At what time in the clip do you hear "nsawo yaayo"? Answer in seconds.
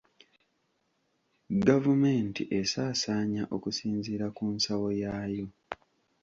4.55-5.45